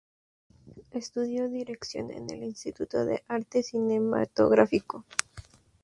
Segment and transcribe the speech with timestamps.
[0.89, 5.05] Estudió dirección en el Instituto de Arte Cinematográfico.